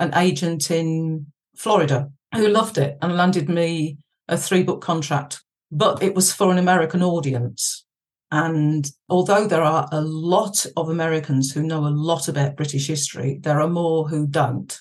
[0.00, 1.26] an agent in
[1.56, 5.42] Florida who loved it and landed me a three book contract.
[5.70, 7.84] But it was for an American audience.
[8.30, 13.38] And although there are a lot of Americans who know a lot about British history,
[13.42, 14.78] there are more who don't.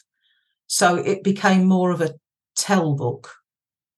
[0.68, 2.16] So it became more of a
[2.58, 3.32] tell book.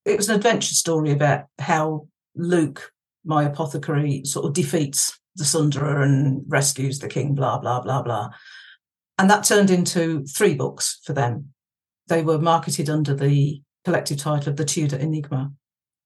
[0.05, 2.91] It was an adventure story about how Luke,
[3.25, 8.29] my apothecary, sort of defeats the Sunderer and rescues the king, blah, blah, blah, blah.
[9.17, 11.53] And that turned into three books for them.
[12.07, 15.51] They were marketed under the collective title of The Tudor Enigma.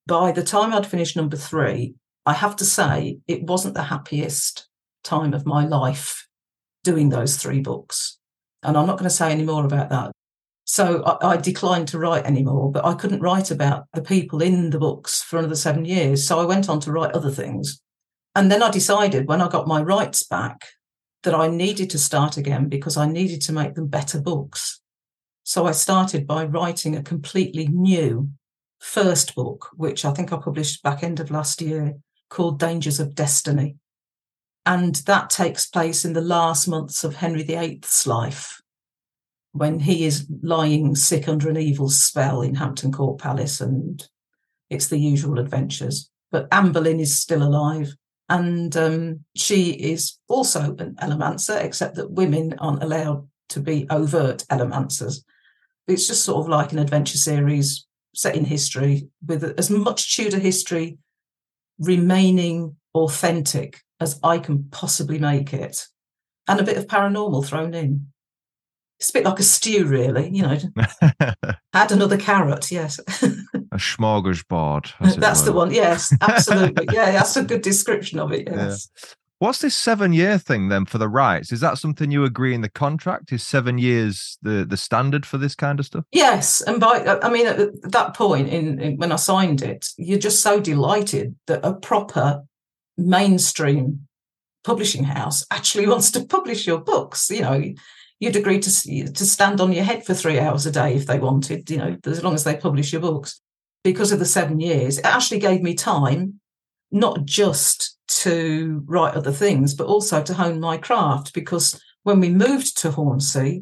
[0.07, 4.67] By the time I'd finished number three, I have to say it wasn't the happiest
[5.03, 6.27] time of my life
[6.83, 8.17] doing those three books.
[8.61, 10.11] And I'm not going to say any more about that.
[10.65, 14.69] So I, I, declined to write anymore, but I couldn't write about the people in
[14.69, 16.25] the books for another seven years.
[16.25, 17.81] So I went on to write other things.
[18.33, 20.65] And then I decided when I got my rights back
[21.23, 24.81] that I needed to start again because I needed to make them better books.
[25.43, 28.29] So I started by writing a completely new
[28.79, 31.95] first book, which I think I published back end of last year,
[32.33, 33.77] called Dangers of Destiny.
[34.65, 38.61] And that takes place in the last months of Henry VIII's life,
[39.51, 44.03] when he is lying sick under an evil spell in Hampton Court Palace, and
[44.69, 46.09] it's the usual adventures.
[46.31, 47.93] But Anne Boleyn is still alive,
[48.29, 54.43] and um, she is also an Ellimancer, except that women aren't allowed to be overt
[54.49, 55.23] Ellimancers.
[55.87, 60.39] It's just sort of like an adventure series set in history with as much Tudor
[60.39, 60.97] history
[61.79, 65.87] remaining authentic as I can possibly make it,
[66.47, 68.07] and a bit of paranormal thrown in.
[68.99, 70.29] It's a bit like a stew, really.
[70.29, 70.57] You know,
[71.73, 72.71] add another carrot.
[72.71, 74.93] Yes, a smorgasbord.
[75.19, 75.71] That's the one.
[75.71, 76.87] Yes, absolutely.
[76.93, 78.47] yeah, that's a good description of it.
[78.49, 78.89] Yes.
[78.95, 79.09] Yeah.
[79.43, 81.51] What's this seven year thing then for the rights?
[81.51, 83.33] Is that something you agree in the contract?
[83.33, 86.05] Is seven years the the standard for this kind of stuff?
[86.13, 89.85] Yes, and by uh, I mean at that point in, in when I signed it,
[89.97, 92.45] you're just so delighted that a proper
[92.97, 94.07] mainstream
[94.63, 97.29] publishing house actually wants to publish your books.
[97.29, 97.61] You know,
[98.21, 101.19] you'd agree to to stand on your head for three hours a day if they
[101.19, 101.69] wanted.
[101.69, 103.41] You know, as long as they publish your books.
[103.83, 106.39] Because of the seven years, it actually gave me time,
[106.91, 111.33] not just to write other things, but also to hone my craft.
[111.33, 113.61] Because when we moved to Hornsea,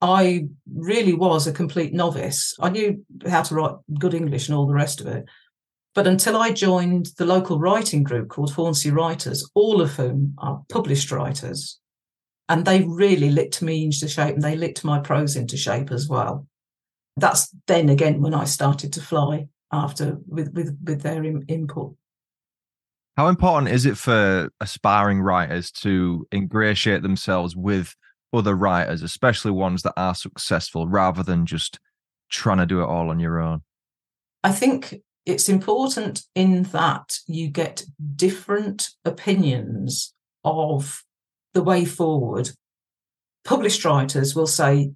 [0.00, 2.54] I really was a complete novice.
[2.60, 5.24] I knew how to write good English and all the rest of it.
[5.94, 10.62] But until I joined the local writing group called Hornsea Writers, all of whom are
[10.68, 11.78] published writers,
[12.48, 16.08] and they really licked me into shape and they licked my prose into shape as
[16.08, 16.46] well.
[17.16, 21.94] That's then again when I started to fly after with with with their in, input.
[23.16, 27.94] How important is it for aspiring writers to ingratiate themselves with
[28.32, 31.78] other writers, especially ones that are successful, rather than just
[32.30, 33.62] trying to do it all on your own?
[34.44, 37.84] I think it's important in that you get
[38.16, 40.12] different opinions
[40.44, 41.02] of
[41.54, 42.50] the way forward,
[43.46, 44.92] published writers will say,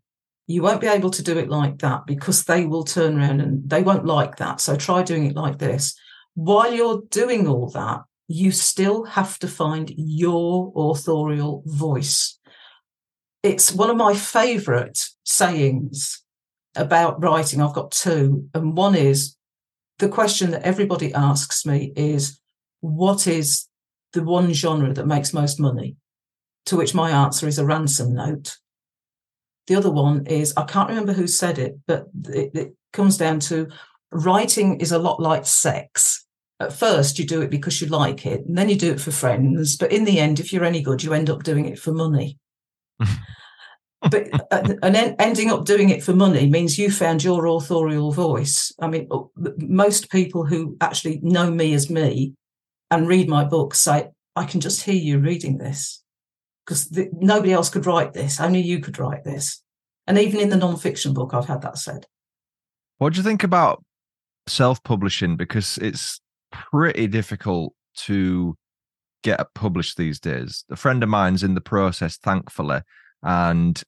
[0.47, 3.69] you won't be able to do it like that because they will turn around and
[3.71, 4.61] they won't like that.
[4.61, 5.99] So try doing it like this.
[6.35, 12.39] While you're doing all that, you still have to find your authorial voice.
[13.43, 16.23] It's one of my favorite sayings
[16.77, 17.61] about writing.
[17.61, 18.49] I've got two.
[18.55, 19.37] And one is
[19.99, 22.41] the question that everybody asks me is,
[22.81, 23.67] what is
[24.13, 25.97] the one genre that makes most money?
[26.67, 28.57] to which my answer is a ransom note.
[29.67, 33.41] The other one is I can't remember who said it, but it, it comes down
[33.41, 33.69] to
[34.13, 36.27] writing is a lot like sex.
[36.61, 39.11] At first, you do it because you like it, and then you do it for
[39.11, 39.77] friends.
[39.77, 42.39] But in the end, if you're any good, you end up doing it for money.
[42.99, 48.13] but uh, and then ending up doing it for money means you found your authorial
[48.13, 48.73] voice.
[48.79, 49.09] I mean,
[49.57, 52.35] most people who actually know me as me
[52.91, 56.03] and read my book say, I can just hear you reading this
[56.67, 58.39] because nobody else could write this.
[58.39, 59.63] Only you could write this.
[60.07, 62.07] And even in the non-fiction book, I've had that said.
[62.99, 63.83] What do you think about
[64.47, 65.37] self-publishing?
[65.37, 66.21] Because it's
[66.53, 68.57] pretty difficult to
[69.23, 70.65] get published these days.
[70.71, 72.81] A friend of mine's in the process, thankfully,
[73.23, 73.83] and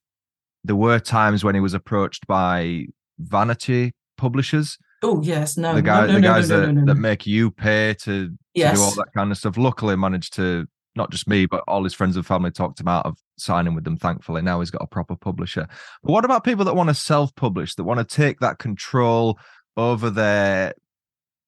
[0.65, 2.87] there were times when he was approached by
[3.19, 4.79] vanity publishers.
[5.03, 7.51] Oh yes, no, the, guy, no, no, the no, guys no, that, that make you
[7.51, 9.57] pay to, to do all that kind of stuff.
[9.57, 13.07] Luckily, managed to not just me, but all his friends and family talked him out
[13.07, 13.97] of signing with them.
[13.97, 15.67] Thankfully, now he's got a proper publisher.
[16.03, 19.39] But what about people that want to self-publish, that want to take that control
[19.77, 20.75] over their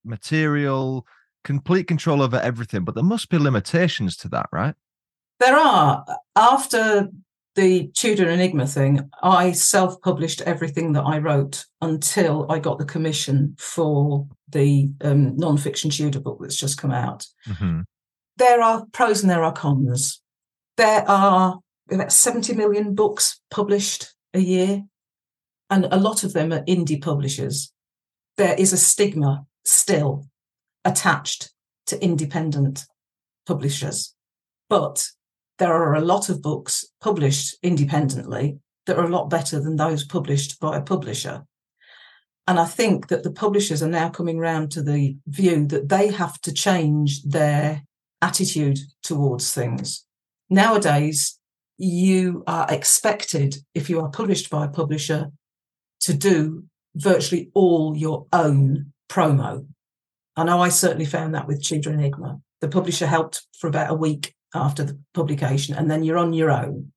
[0.05, 1.07] material,
[1.45, 2.85] complete control over everything?
[2.85, 4.75] But there must be limitations to that, right?
[5.41, 6.05] There are.
[6.37, 7.09] After
[7.55, 12.85] the Tudor Enigma thing, I self published everything that I wrote until I got the
[12.85, 17.27] commission for the um, non fiction Tudor book that's just come out.
[17.47, 17.83] Mm-hmm.
[18.37, 20.21] There are pros and there are cons.
[20.77, 24.83] There are about 70 million books published a year,
[25.71, 27.73] and a lot of them are indie publishers.
[28.37, 30.27] There is a stigma still
[30.85, 31.51] attached
[31.87, 32.85] to independent
[33.47, 34.15] publishers.
[34.69, 35.07] But
[35.59, 40.05] there are a lot of books published independently that are a lot better than those
[40.05, 41.45] published by a publisher.
[42.47, 46.11] And I think that the publishers are now coming round to the view that they
[46.11, 47.83] have to change their
[48.21, 50.05] attitude towards things.
[50.51, 51.39] Nowadays,
[51.79, 55.31] you are expected, if you are published by a publisher,
[56.01, 59.67] to do virtually all your own promo.
[60.37, 62.41] I know I certainly found that with Tudor Enigma.
[62.61, 66.51] The publisher helped for about a week after the publication, and then you're on your
[66.51, 66.93] own.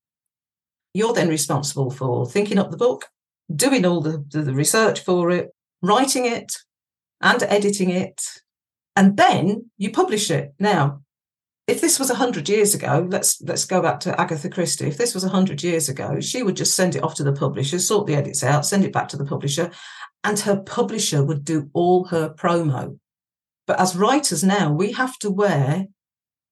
[0.93, 3.05] You're then responsible for thinking up the book,
[3.53, 6.53] doing all the, the, the research for it, writing it,
[7.21, 8.21] and editing it,
[8.95, 10.53] and then you publish it.
[10.59, 11.01] Now,
[11.67, 14.87] if this was 100 years ago, let's let's go back to Agatha Christie.
[14.87, 17.77] If this was 100 years ago, she would just send it off to the publisher,
[17.77, 19.71] sort the edits out, send it back to the publisher,
[20.23, 22.99] and her publisher would do all her promo.
[23.65, 25.88] But as writers now, we have to wear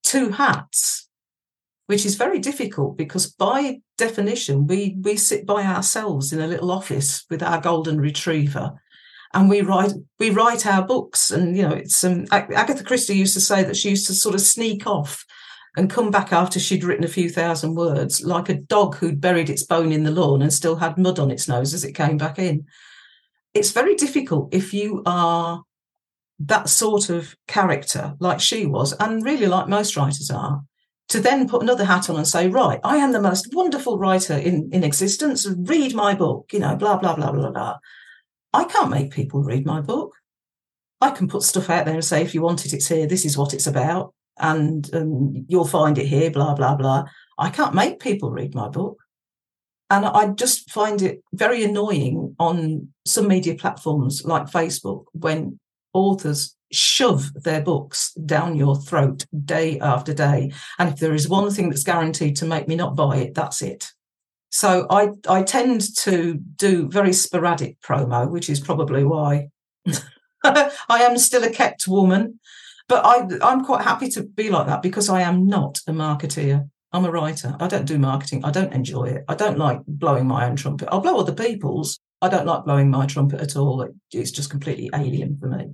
[0.04, 1.08] two hats,
[1.88, 6.72] which is very difficult because by definition, we we sit by ourselves in a little
[6.72, 8.80] office with our golden retriever
[9.36, 13.34] and we write we write our books and you know it's um, agatha christie used
[13.34, 15.26] to say that she used to sort of sneak off
[15.78, 19.50] and come back after she'd written a few thousand words like a dog who'd buried
[19.50, 22.18] its bone in the lawn and still had mud on its nose as it came
[22.18, 22.66] back in
[23.56, 25.64] it's very difficult if you are
[26.38, 30.62] that sort of character like she was and really like most writers are
[31.08, 34.34] to then put another hat on and say right i am the most wonderful writer
[34.34, 37.78] in in existence read my book you know blah blah blah blah blah
[38.56, 40.16] I can't make people read my book.
[41.02, 43.06] I can put stuff out there and say, if you want it, it's here.
[43.06, 44.14] This is what it's about.
[44.38, 47.04] And um, you'll find it here, blah, blah, blah.
[47.38, 48.98] I can't make people read my book.
[49.90, 55.60] And I just find it very annoying on some media platforms like Facebook when
[55.94, 60.52] authors shove their books down your throat day after day.
[60.80, 63.62] And if there is one thing that's guaranteed to make me not buy it, that's
[63.62, 63.92] it.
[64.50, 69.50] So I, I tend to do very sporadic promo, which is probably why
[70.44, 72.40] I am still a kept woman.
[72.88, 76.70] But I, I'm quite happy to be like that because I am not a marketeer.
[76.96, 77.56] I'm a writer.
[77.60, 78.46] I don't do marketing.
[78.46, 79.26] I don't enjoy it.
[79.28, 80.88] I don't like blowing my own trumpet.
[80.92, 82.00] I'll blow other people's.
[82.22, 83.88] I don't like blowing my trumpet at all.
[84.12, 85.72] It's just completely alien for me.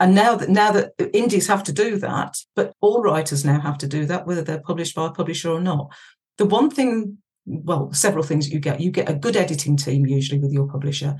[0.00, 3.76] And now that now that indies have to do that, but all writers now have
[3.78, 5.92] to do that, whether they're published by a publisher or not.
[6.38, 8.80] The one thing well, several things you get.
[8.80, 11.16] You get a good editing team usually with your publisher.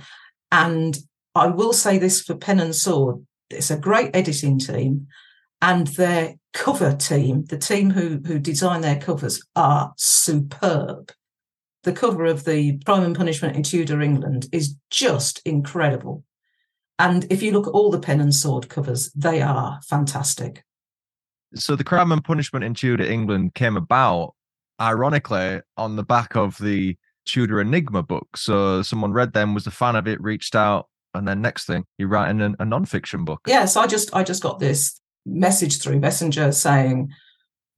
[0.50, 0.96] And
[1.34, 5.08] I will say this for Pen and Sword, it's a great editing team.
[5.60, 11.12] And their cover team, the team who who design their covers, are superb.
[11.84, 16.24] The cover of the Crime and Punishment in Tudor England is just incredible.
[16.98, 20.64] And if you look at all the Pen and Sword covers, they are fantastic.
[21.54, 24.34] So the Crime and Punishment in Tudor England came about
[24.80, 28.36] ironically on the back of the Tudor Enigma book.
[28.36, 31.84] So someone read them, was a fan of it, reached out, and then next thing
[31.98, 33.40] you're writing a, a non-fiction book.
[33.46, 37.12] Yes, I just I just got this message through Messenger saying,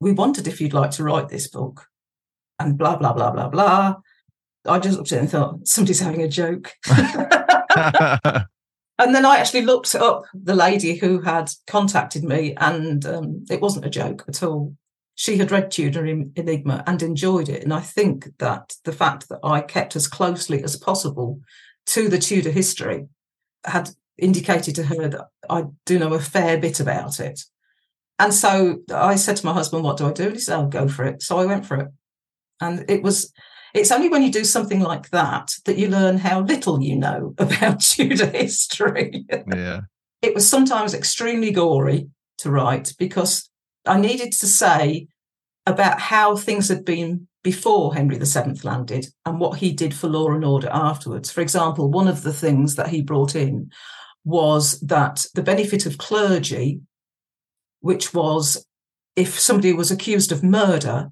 [0.01, 1.87] "We wondered if you'd like to write this book,"
[2.59, 3.97] and blah blah blah blah blah.
[4.67, 6.73] I just looked at it and thought somebody's having a joke.
[8.99, 13.61] and then I actually looked up the lady who had contacted me, and um, it
[13.61, 14.75] wasn't a joke at all.
[15.17, 17.63] She had read Tudor Enigma and enjoyed it.
[17.63, 21.41] And I think that the fact that I kept as closely as possible
[21.87, 23.07] to the Tudor history
[23.65, 27.41] had indicated to her that I do know a fair bit about it.
[28.19, 30.25] And so I said to my husband, What do I do?
[30.25, 31.23] And he said, I'll go for it.
[31.23, 31.89] So I went for it.
[32.61, 33.33] And it was,
[33.75, 37.35] it's only when you do something like that that you learn how little you know
[37.39, 39.25] about Tudor history.
[39.31, 39.81] Yeah.
[40.23, 42.09] it was sometimes extremely gory
[42.39, 43.51] to write because
[43.85, 45.09] I needed to say
[45.67, 50.31] about how things had been before Henry VII landed and what he did for law
[50.31, 51.31] and order afterwards.
[51.31, 53.71] For example, one of the things that he brought in
[54.25, 56.81] was that the benefit of clergy,
[57.81, 58.67] which was
[59.17, 61.11] if somebody was accused of murder,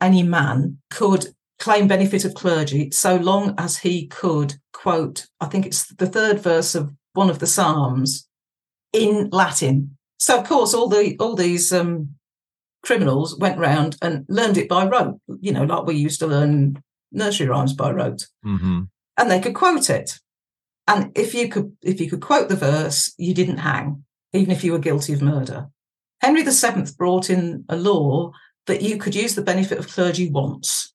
[0.00, 1.28] any man could
[1.58, 6.40] claim benefit of clergy so long as he could quote, I think it's the third
[6.40, 8.28] verse of one of the Psalms
[8.92, 9.96] in Latin.
[10.18, 12.10] So of course, all the all these um,
[12.82, 16.82] criminals went round and learned it by rote, you know, like we used to learn
[17.12, 18.82] nursery rhymes by rote, hmm
[19.18, 20.18] and they could quote it.
[20.88, 24.62] And if you could if you could quote the verse, you didn't hang, even if
[24.62, 25.68] you were guilty of murder.
[26.20, 28.32] Henry VII brought in a law
[28.66, 30.94] that you could use the benefit of clergy once,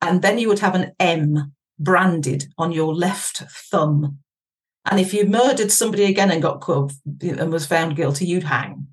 [0.00, 4.18] and then you would have an M branded on your left thumb.
[4.84, 8.88] And if you murdered somebody again and got caught and was found guilty, you'd hang.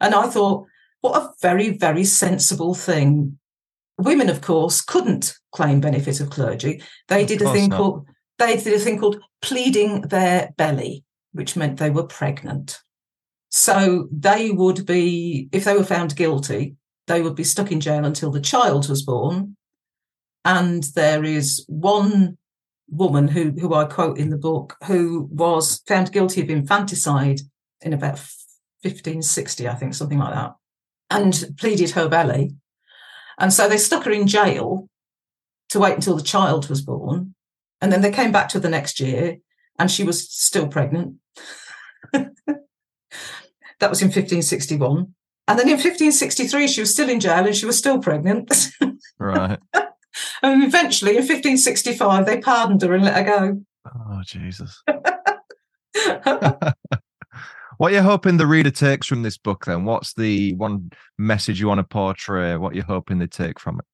[0.00, 0.66] And I thought,
[1.00, 3.38] what a very, very sensible thing.
[3.98, 6.82] Women, of course, couldn't claim benefit of clergy.
[7.08, 7.76] They Of did a thing not.
[7.76, 8.06] called
[8.38, 12.80] they did a thing called pleading their belly, which meant they were pregnant.
[13.50, 16.76] So they would be, if they were found guilty,
[17.06, 19.56] they would be stuck in jail until the child was born.
[20.44, 22.38] And there is one
[22.90, 27.40] woman who, who I quote in the book who was found guilty of infanticide
[27.80, 28.18] in about
[28.82, 30.54] 1560, I think, something like that,
[31.10, 32.54] and pleaded her belly.
[33.38, 34.88] And so they stuck her in jail
[35.70, 37.34] to wait until the child was born.
[37.80, 39.38] And then they came back to the next year
[39.78, 41.16] and she was still pregnant.
[42.12, 42.30] that
[43.80, 45.14] was in 1561.
[45.46, 48.70] And then in 1563, she was still in jail and she was still pregnant.
[49.18, 49.58] Right.
[50.42, 53.62] and eventually, in 1565, they pardoned her and let her go.
[53.94, 54.82] Oh, Jesus.
[57.76, 59.84] what are you hoping the reader takes from this book then?
[59.84, 62.56] What's the one message you want to portray?
[62.56, 63.84] What you're you hoping they take from it?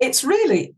[0.00, 0.74] it's really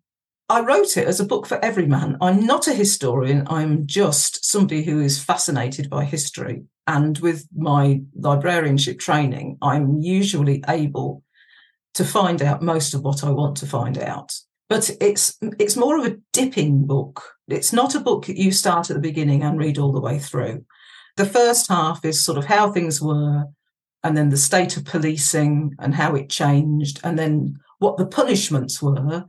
[0.51, 2.17] I wrote it as a book for every man.
[2.21, 3.47] I'm not a historian.
[3.47, 6.65] I'm just somebody who is fascinated by history.
[6.89, 11.23] And with my librarianship training, I'm usually able
[11.95, 14.33] to find out most of what I want to find out.
[14.69, 17.23] But it's it's more of a dipping book.
[17.47, 20.19] It's not a book that you start at the beginning and read all the way
[20.19, 20.65] through.
[21.17, 23.45] The first half is sort of how things were,
[24.03, 28.83] and then the state of policing and how it changed, and then what the punishments
[28.83, 29.27] were,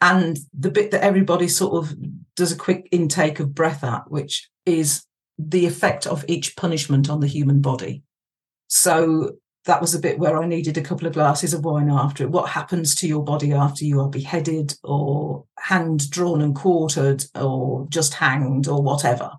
[0.00, 1.94] and the bit that everybody sort of
[2.36, 5.04] does a quick intake of breath at, which is
[5.38, 8.02] the effect of each punishment on the human body.
[8.68, 9.32] So
[9.66, 12.30] that was a bit where I needed a couple of glasses of wine after it.
[12.30, 17.86] What happens to your body after you are beheaded or hanged, drawn, and quartered, or
[17.90, 19.32] just hanged, or whatever?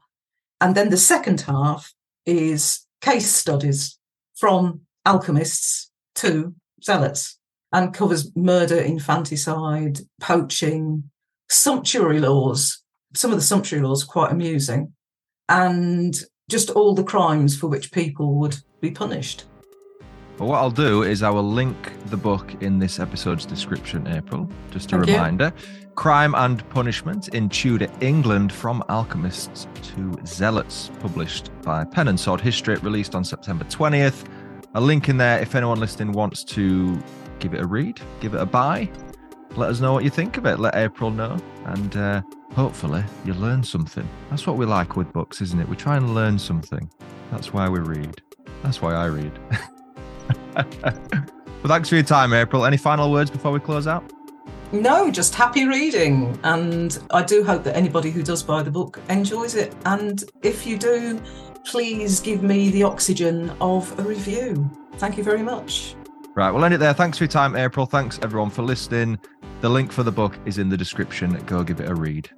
[0.60, 1.92] And then the second half
[2.26, 3.98] is case studies
[4.36, 6.54] from alchemists to
[6.84, 7.40] zealots
[7.72, 11.10] and covers murder, infanticide, poaching,
[11.50, 12.82] sumptuary laws.
[13.14, 14.94] Some of the sumptuary laws are quite amusing,
[15.50, 16.16] and
[16.50, 19.46] just all the crimes for which people would be punished.
[20.38, 24.50] Well, what I'll do is I will link the book in this episode's description, April.
[24.72, 25.14] Just a Thank you.
[25.14, 25.54] reminder
[25.96, 32.42] Crime and Punishment in Tudor England from Alchemists to Zealots, published by Pen and Sword
[32.42, 34.26] History, released on September 20th.
[34.74, 36.98] A link in there if anyone listening wants to
[37.42, 38.90] give it a read, give it a buy.
[39.58, 40.60] Let us know what you think of it.
[40.60, 41.38] Let April know.
[41.66, 42.22] And uh,
[42.54, 44.08] hopefully you learn something.
[44.30, 45.68] That's what we like with books, isn't it?
[45.68, 46.90] We try and learn something.
[47.32, 48.22] That's why we read.
[48.64, 49.38] That's why I read.
[50.56, 50.96] well,
[51.66, 52.66] thanks for your time, April.
[52.66, 54.10] Any final words before we close out?
[54.72, 56.40] No, just happy reading.
[56.44, 59.76] And I do hope that anybody who does buy the book enjoys it.
[59.86, 61.22] And if you do,
[61.66, 64.70] please give me the oxygen of a review.
[64.94, 65.96] Thank you very much.
[66.42, 66.92] Right, we'll end it there.
[66.92, 67.86] Thanks for your time, April.
[67.86, 69.20] Thanks everyone for listening.
[69.60, 71.34] The link for the book is in the description.
[71.46, 72.32] Go give it a read.